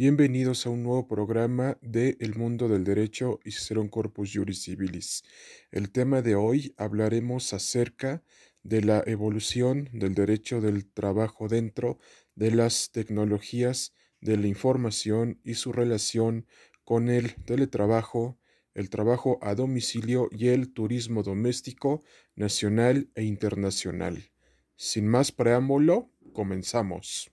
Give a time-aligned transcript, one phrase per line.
[0.00, 5.24] Bienvenidos a un nuevo programa de El mundo del derecho y Cicerón Corpus Juris Civilis.
[5.72, 8.22] El tema de hoy hablaremos acerca
[8.62, 11.98] de la evolución del derecho del trabajo dentro
[12.36, 16.46] de las tecnologías de la información y su relación
[16.84, 18.38] con el teletrabajo,
[18.74, 22.04] el trabajo a domicilio y el turismo doméstico
[22.36, 24.30] nacional e internacional.
[24.76, 27.32] Sin más preámbulo, comenzamos.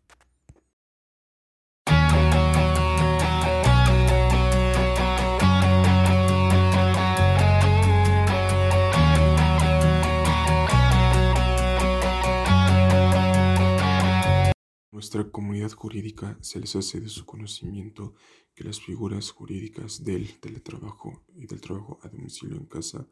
[15.06, 18.16] Nuestra comunidad jurídica se les hace de su conocimiento
[18.56, 23.08] que las figuras jurídicas del teletrabajo y del trabajo a domicilio en casa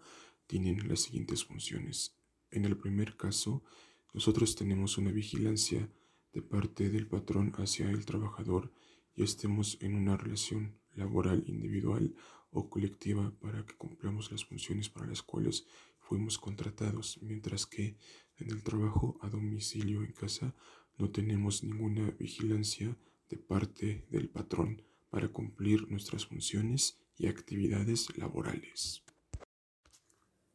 [0.47, 2.17] tienen las siguientes funciones.
[2.49, 3.63] En el primer caso,
[4.11, 5.87] nosotros tenemos una vigilancia
[6.31, 8.73] de parte del patrón hacia el trabajador
[9.13, 12.15] y estemos en una relación laboral individual
[12.49, 15.67] o colectiva para que cumplamos las funciones para las cuales
[15.99, 17.97] fuimos contratados, mientras que
[18.37, 20.55] en el trabajo a domicilio en casa
[20.97, 22.95] no tenemos ninguna vigilancia
[23.29, 29.03] de parte del patrón para cumplir nuestras funciones y actividades laborales.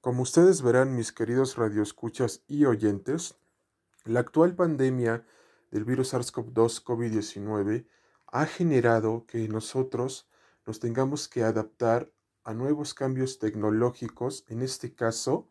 [0.01, 3.37] Como ustedes verán, mis queridos radioescuchas y oyentes,
[4.05, 5.27] la actual pandemia
[5.71, 7.87] del virus SARS-CoV-2 COVID-19
[8.29, 10.29] ha generado que nosotros
[10.67, 12.13] nos tengamos que adaptar
[12.45, 15.51] a nuevos cambios tecnológicos, en este caso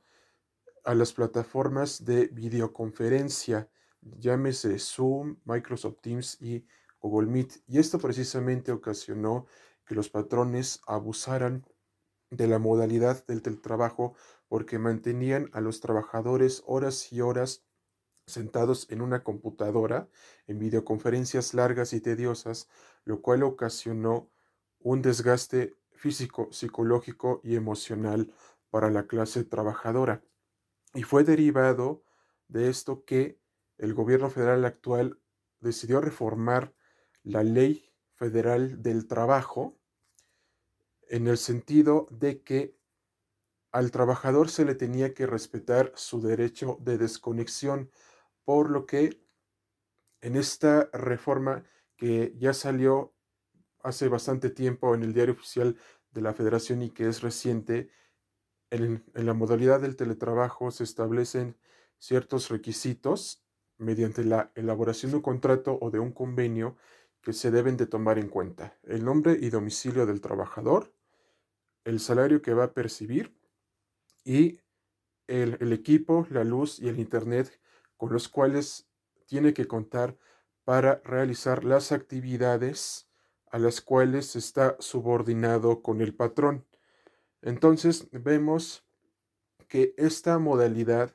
[0.84, 3.70] a las plataformas de videoconferencia
[4.20, 6.66] llámese Zoom, Microsoft Teams y
[7.00, 7.64] Google Meet.
[7.68, 9.46] Y esto precisamente ocasionó
[9.86, 11.66] que los patrones abusaran
[12.30, 14.16] de la modalidad del teletrabajo
[14.48, 17.64] porque mantenían a los trabajadores horas y horas
[18.26, 20.10] sentados en una computadora
[20.48, 22.68] en videoconferencias largas y tediosas,
[23.06, 24.30] lo cual ocasionó
[24.80, 28.34] un desgaste físico, psicológico y emocional
[28.70, 30.22] para la clase trabajadora.
[30.94, 32.04] Y fue derivado
[32.48, 33.40] de esto que
[33.78, 35.20] el gobierno federal actual
[35.60, 36.74] decidió reformar
[37.24, 39.80] la ley federal del trabajo
[41.10, 42.78] en el sentido de que
[43.72, 47.92] al trabajador se le tenía que respetar su derecho de desconexión,
[48.44, 49.22] por lo que
[50.22, 51.64] en esta reforma
[51.96, 53.14] que ya salió
[53.84, 55.78] hace bastante tiempo en el diario oficial
[56.12, 57.90] de la federación y que es reciente,
[58.70, 61.58] en, la modalidad del teletrabajo se establecen
[62.00, 63.47] ciertos requisitos
[63.78, 66.76] mediante la elaboración de un contrato o de un convenio
[67.22, 68.78] que se deben de tomar en cuenta.
[68.84, 70.94] El nombre y domicilio del trabajador,
[71.84, 73.36] el salario que va a percibir
[74.24, 74.60] y
[75.28, 77.60] el, el equipo, la luz y el internet
[77.98, 78.88] con los cuales
[79.26, 80.18] tiene que contar
[80.64, 83.08] para realizar las actividades
[83.52, 86.66] a las cuales está subordinado con el patrón.
[87.42, 88.86] Entonces vemos
[89.68, 91.14] que esta modalidad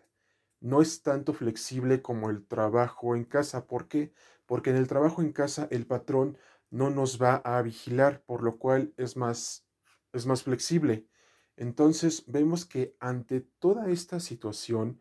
[0.63, 3.67] no es tanto flexible como el trabajo en casa.
[3.67, 4.13] ¿Por qué?
[4.47, 6.39] Porque en el trabajo en casa el patrón
[6.71, 9.67] no nos va a vigilar, por lo cual es más,
[10.13, 11.09] es más flexible.
[11.57, 15.01] Entonces vemos que ante toda esta situación,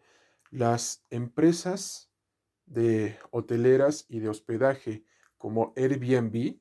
[0.49, 2.11] las empresas
[2.65, 5.05] de hoteleras y de hospedaje
[5.37, 6.59] como Airbnb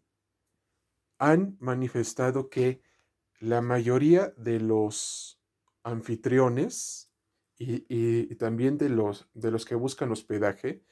[1.18, 2.82] han manifestado que
[3.40, 5.40] la mayoría de los
[5.82, 7.09] anfitriones
[7.60, 10.82] y, también de los, de los que buscan hospedaje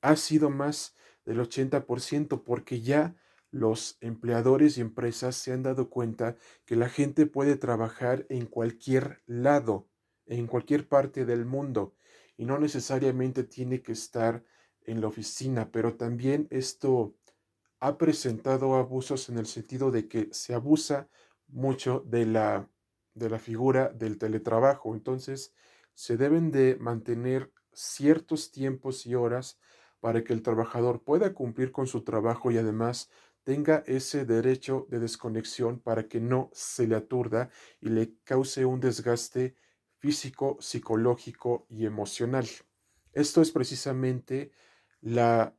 [0.00, 3.16] ha sido más del 80% porque ya
[3.50, 9.22] los empleadores y empresas se han dado cuenta que la gente puede trabajar en cualquier
[9.26, 9.88] lado,
[10.26, 11.96] en cualquier parte del mundo
[12.36, 14.44] y no necesariamente tiene que estar
[14.82, 17.16] en la oficina, pero también esto
[17.80, 21.08] ha presentado abusos en el sentido de que se abusa
[21.48, 22.68] mucho de la
[23.18, 24.94] de la figura del teletrabajo.
[24.94, 25.54] Entonces,
[25.94, 29.58] se deben de mantener ciertos tiempos y horas
[30.00, 33.10] para que el trabajador pueda cumplir con su trabajo y además
[33.44, 37.50] tenga ese derecho de desconexión para que no se le aturda
[37.80, 39.56] y le cause un desgaste
[39.96, 42.46] físico, psicológico y emocional.
[43.12, 44.52] Esto es precisamente
[45.00, 45.54] la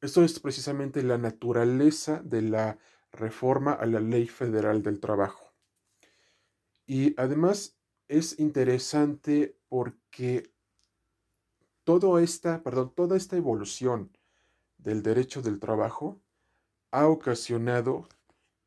[0.00, 2.78] esto es precisamente la naturaleza de la
[3.12, 5.51] reforma a la Ley Federal del Trabajo.
[6.86, 7.76] Y además
[8.08, 10.52] es interesante porque
[11.84, 14.16] todo esta, perdón, toda esta evolución
[14.78, 16.20] del derecho del trabajo
[16.90, 18.08] ha ocasionado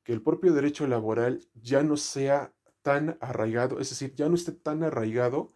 [0.04, 4.52] que el propio derecho laboral ya no sea tan arraigado, es decir, ya no esté
[4.52, 5.54] tan arraigado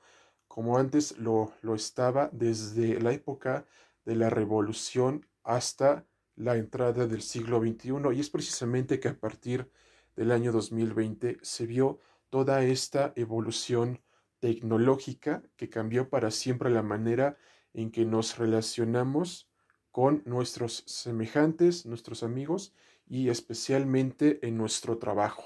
[0.48, 3.66] como antes lo, lo estaba desde la época
[4.06, 9.70] de la revolución hasta la entrada del siglo XXI y es precisamente que a partir
[10.16, 14.02] del año 2020 se vio toda esta evolución
[14.40, 17.38] tecnológica que cambió para siempre la manera
[17.74, 19.50] en que nos relacionamos
[19.92, 22.74] con nuestros semejantes, nuestros amigos
[23.06, 25.44] y especialmente en nuestro trabajo.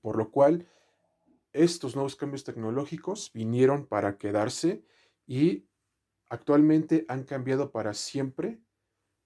[0.00, 0.68] Por lo cual,
[1.52, 4.84] estos nuevos cambios tecnológicos vinieron para quedarse
[5.26, 5.66] y
[6.28, 8.60] actualmente han cambiado para siempre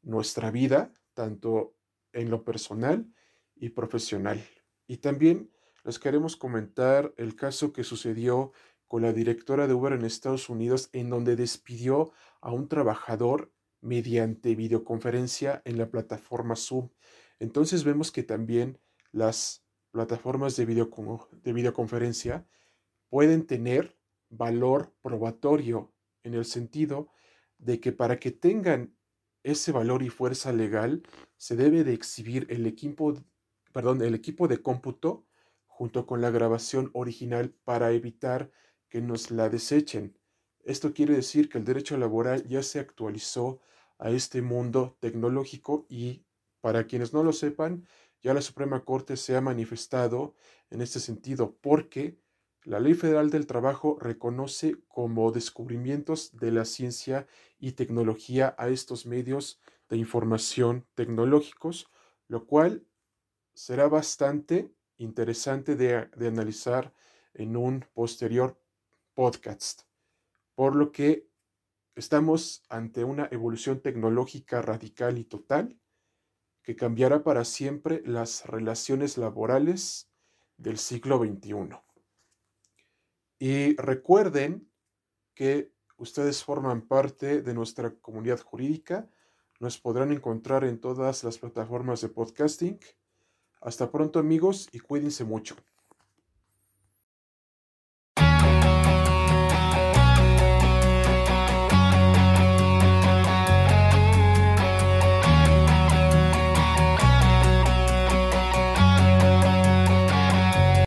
[0.03, 1.75] nuestra vida, tanto
[2.13, 3.13] en lo personal
[3.57, 4.43] y profesional.
[4.87, 5.51] Y también
[5.85, 8.53] les queremos comentar el caso que sucedió
[8.87, 14.55] con la directora de Uber en Estados Unidos, en donde despidió a un trabajador mediante
[14.55, 16.91] videoconferencia en la plataforma Zoom.
[17.39, 18.79] Entonces vemos que también
[19.13, 22.47] las plataformas de, de videoconferencia
[23.09, 23.97] pueden tener
[24.29, 25.93] valor probatorio
[26.23, 27.09] en el sentido
[27.59, 28.97] de que para que tengan
[29.43, 31.03] ese valor y fuerza legal
[31.37, 33.15] se debe de exhibir el equipo,
[33.73, 35.27] perdón, el equipo de cómputo
[35.81, 38.51] junto con la grabación original para evitar
[38.91, 40.15] que nos la desechen.
[40.63, 43.63] Esto quiere decir que el derecho laboral ya se actualizó
[43.99, 46.27] a este mundo tecnológico y
[46.61, 47.87] para quienes no lo sepan,
[48.21, 50.35] ya la Suprema Corte se ha manifestado
[50.69, 52.21] en este sentido porque
[52.63, 57.27] la Ley Federal del Trabajo reconoce como descubrimientos de la ciencia
[57.59, 61.89] y tecnología a estos medios de información tecnológicos,
[62.29, 62.85] lo cual
[63.55, 66.95] será bastante interesante de, de analizar
[67.35, 68.61] en un posterior
[69.15, 69.83] podcast.
[70.55, 71.29] Por lo que
[71.95, 75.79] estamos ante una evolución tecnológica radical y total
[76.63, 80.11] que cambiará para siempre las relaciones laborales
[80.57, 81.77] del siglo XXI.
[83.39, 84.71] Y recuerden
[85.35, 89.09] que ustedes forman parte de nuestra comunidad jurídica.
[89.59, 92.79] Nos podrán encontrar en todas las plataformas de podcasting.
[93.63, 95.57] Hasta pronto amigos y cuídense mucho.